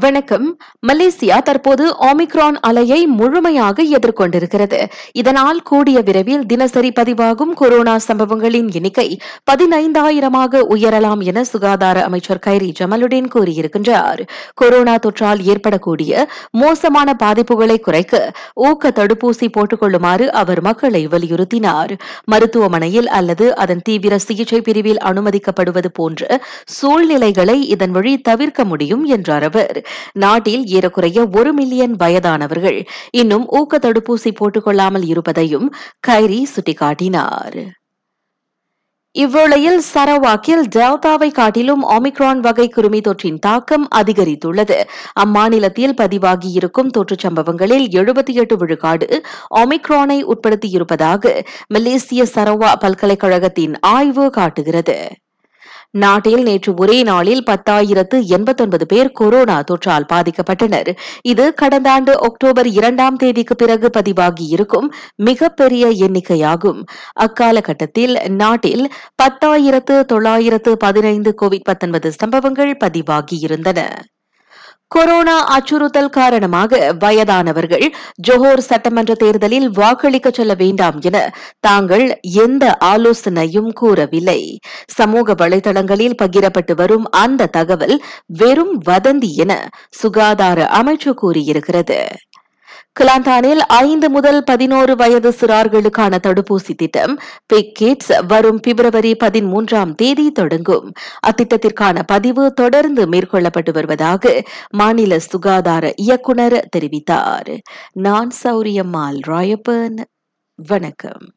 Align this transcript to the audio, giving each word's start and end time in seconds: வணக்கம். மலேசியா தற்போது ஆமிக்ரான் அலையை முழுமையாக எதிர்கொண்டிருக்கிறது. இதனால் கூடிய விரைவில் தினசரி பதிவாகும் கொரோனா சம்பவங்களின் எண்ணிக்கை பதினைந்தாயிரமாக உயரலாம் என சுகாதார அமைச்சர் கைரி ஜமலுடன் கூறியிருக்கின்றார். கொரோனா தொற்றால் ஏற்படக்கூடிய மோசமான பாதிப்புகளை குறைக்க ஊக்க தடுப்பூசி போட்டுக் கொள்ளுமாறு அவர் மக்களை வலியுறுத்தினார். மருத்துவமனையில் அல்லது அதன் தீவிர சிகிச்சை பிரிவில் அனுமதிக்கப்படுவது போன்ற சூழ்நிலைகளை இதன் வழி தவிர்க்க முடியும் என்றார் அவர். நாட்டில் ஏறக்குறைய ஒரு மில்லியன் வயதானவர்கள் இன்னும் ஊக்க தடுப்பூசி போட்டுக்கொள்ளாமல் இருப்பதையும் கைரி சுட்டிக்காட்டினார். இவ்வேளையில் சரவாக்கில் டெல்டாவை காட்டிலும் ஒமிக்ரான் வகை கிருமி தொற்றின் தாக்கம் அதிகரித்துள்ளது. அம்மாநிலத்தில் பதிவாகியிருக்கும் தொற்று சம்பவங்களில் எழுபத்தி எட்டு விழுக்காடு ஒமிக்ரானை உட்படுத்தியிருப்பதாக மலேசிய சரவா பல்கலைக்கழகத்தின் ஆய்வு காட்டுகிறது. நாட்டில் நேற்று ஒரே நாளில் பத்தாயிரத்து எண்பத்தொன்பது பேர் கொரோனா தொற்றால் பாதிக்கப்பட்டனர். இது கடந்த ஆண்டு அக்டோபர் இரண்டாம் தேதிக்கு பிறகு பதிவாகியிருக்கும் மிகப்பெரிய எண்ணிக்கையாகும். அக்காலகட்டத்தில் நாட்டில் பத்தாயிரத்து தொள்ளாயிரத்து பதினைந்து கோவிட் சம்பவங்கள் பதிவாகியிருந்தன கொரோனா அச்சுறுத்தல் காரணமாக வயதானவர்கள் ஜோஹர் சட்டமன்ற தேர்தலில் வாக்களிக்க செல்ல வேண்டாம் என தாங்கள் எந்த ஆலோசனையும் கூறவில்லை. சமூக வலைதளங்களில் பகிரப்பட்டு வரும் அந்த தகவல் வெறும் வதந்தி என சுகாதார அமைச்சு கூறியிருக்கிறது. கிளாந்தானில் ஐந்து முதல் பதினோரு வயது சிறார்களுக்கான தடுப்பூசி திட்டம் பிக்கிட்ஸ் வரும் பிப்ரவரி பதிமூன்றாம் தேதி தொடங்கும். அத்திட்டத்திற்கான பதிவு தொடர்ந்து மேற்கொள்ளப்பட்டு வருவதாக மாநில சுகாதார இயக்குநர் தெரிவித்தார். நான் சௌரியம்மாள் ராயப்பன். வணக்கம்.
வணக்கம். 0.00 0.58
மலேசியா 0.86 1.38
தற்போது 1.38 1.96
ஆமிக்ரான் 2.00 2.56
அலையை 2.66 3.04
முழுமையாக 3.06 3.82
எதிர்கொண்டிருக்கிறது. 3.82 4.88
இதனால் 5.12 5.62
கூடிய 5.62 6.00
விரைவில் 6.00 6.46
தினசரி 6.46 6.92
பதிவாகும் 7.00 7.52
கொரோனா 7.54 7.98
சம்பவங்களின் 7.98 8.72
எண்ணிக்கை 8.72 9.18
பதினைந்தாயிரமாக 9.50 10.62
உயரலாம் 10.70 11.24
என 11.24 11.44
சுகாதார 11.44 12.04
அமைச்சர் 12.04 12.40
கைரி 12.46 12.72
ஜமலுடன் 12.80 13.24
கூறியிருக்கின்றார். 13.34 14.26
கொரோனா 14.54 14.96
தொற்றால் 14.96 15.42
ஏற்படக்கூடிய 15.42 16.28
மோசமான 16.50 17.16
பாதிப்புகளை 17.22 17.80
குறைக்க 17.80 18.32
ஊக்க 18.54 18.92
தடுப்பூசி 18.94 19.48
போட்டுக் 19.52 19.80
கொள்ளுமாறு 19.80 20.32
அவர் 20.32 20.60
மக்களை 20.60 21.06
வலியுறுத்தினார். 21.06 21.98
மருத்துவமனையில் 22.24 23.08
அல்லது 23.08 23.56
அதன் 23.56 23.82
தீவிர 23.84 24.18
சிகிச்சை 24.18 24.60
பிரிவில் 24.60 24.98
அனுமதிக்கப்படுவது 25.04 25.86
போன்ற 25.92 26.40
சூழ்நிலைகளை 26.64 27.68
இதன் 27.68 27.90
வழி 27.90 28.18
தவிர்க்க 28.18 28.64
முடியும் 28.64 29.04
என்றார் 29.04 29.42
அவர். 29.42 29.82
நாட்டில் 30.12 30.64
ஏறக்குறைய 30.66 31.28
ஒரு 31.32 31.52
மில்லியன் 31.52 31.96
வயதானவர்கள் 31.96 32.86
இன்னும் 33.10 33.46
ஊக்க 33.48 33.78
தடுப்பூசி 33.78 34.32
போட்டுக்கொள்ளாமல் 34.40 35.04
இருப்பதையும் 35.04 35.74
கைரி 36.06 36.42
சுட்டிக்காட்டினார். 36.54 37.58
இவ்வேளையில் 39.16 39.80
சரவாக்கில் 39.94 40.62
டெல்டாவை 40.76 41.30
காட்டிலும் 41.30 41.82
ஒமிக்ரான் 41.88 42.40
வகை 42.40 42.72
கிருமி 42.76 43.00
தொற்றின் 43.00 43.38
தாக்கம் 43.38 43.88
அதிகரித்துள்ளது. 43.94 44.78
அம்மாநிலத்தில் 45.20 45.94
பதிவாகியிருக்கும் 46.00 46.90
தொற்று 46.90 47.16
சம்பவங்களில் 47.18 47.86
எழுபத்தி 47.88 48.32
எட்டு 48.32 48.56
விழுக்காடு 48.56 49.24
ஒமிக்ரானை 49.50 50.18
உட்படுத்தியிருப்பதாக 50.24 51.44
மலேசிய 51.66 52.24
சரவா 52.34 52.72
பல்கலைக்கழகத்தின் 52.80 53.76
ஆய்வு 53.80 54.30
காட்டுகிறது. 54.30 55.10
நாட்டில் 55.94 56.42
நேற்று 56.42 56.74
ஒரே 56.76 57.02
நாளில் 57.02 57.42
பத்தாயிரத்து 57.50 58.16
எண்பத்தொன்பது 58.26 58.86
பேர் 58.86 59.12
கொரோனா 59.12 59.62
தொற்றால் 59.62 60.06
பாதிக்கப்பட்டனர். 60.12 60.96
இது 61.22 61.54
கடந்த 61.54 61.90
ஆண்டு 61.90 62.20
அக்டோபர் 62.20 62.66
இரண்டாம் 62.66 63.16
தேதிக்கு 63.16 63.56
பிறகு 63.56 63.90
பதிவாகியிருக்கும் 63.98 64.88
மிகப்பெரிய 65.16 65.88
எண்ணிக்கையாகும். 65.88 66.80
அக்காலகட்டத்தில் 67.20 68.28
நாட்டில் 68.28 68.92
பத்தாயிரத்து 69.22 70.04
தொள்ளாயிரத்து 70.04 70.76
பதினைந்து 70.76 71.34
கோவிட் 71.42 72.10
சம்பவங்கள் 72.10 72.76
பதிவாகியிருந்தன 72.84 73.80
கொரோனா 74.96 75.36
அச்சுறுத்தல் 75.54 76.10
காரணமாக 76.10 76.80
வயதானவர்கள் 76.98 77.86
ஜோஹர் 78.28 78.62
சட்டமன்ற 78.68 79.12
தேர்தலில் 79.14 79.68
வாக்களிக்க 79.70 80.28
செல்ல 80.30 80.52
வேண்டாம் 80.54 80.98
என 81.00 81.16
தாங்கள் 81.60 82.04
எந்த 82.44 82.64
ஆலோசனையும் 82.84 83.70
கூறவில்லை. 83.72 84.40
சமூக 84.98 85.34
வலைதளங்களில் 85.34 86.18
பகிரப்பட்டு 86.22 86.74
வரும் 86.74 87.08
அந்த 87.22 87.50
தகவல் 87.56 87.96
வெறும் 88.40 88.74
வதந்தி 88.86 89.32
என 89.44 89.52
சுகாதார 90.02 90.68
அமைச்சு 90.80 91.12
கூறியிருக்கிறது. 91.22 91.98
கிளாந்தானில் 93.00 93.56
ஐந்து 93.56 94.10
முதல் 94.10 94.44
பதினோரு 94.44 94.96
வயது 94.96 95.30
சிறார்களுக்கான 95.30 96.18
தடுப்பூசி 96.26 96.74
திட்டம் 96.76 97.20
பிக்கிட்ஸ் 97.54 98.26
வரும் 98.26 98.60
பிப்ரவரி 98.60 99.16
பதிமூன்றாம் 99.24 99.94
தேதி 99.94 100.32
தொடங்கும். 100.32 100.92
அத்திட்டத்திற்கான 101.26 102.02
பதிவு 102.06 102.52
தொடர்ந்து 102.52 103.06
மேற்கொள்ளப்பட்டு 103.06 103.72
வருவதாக 103.72 104.42
மாநில 104.70 105.18
சுகாதார 105.18 105.92
இயக்குநர் 105.96 106.68
தெரிவித்தார். 106.76 107.58
நான் 107.92 108.30
சௌரியம்மாள் 108.42 109.20
ராயப்பன். 109.26 110.04
வணக்கம். 110.54 111.28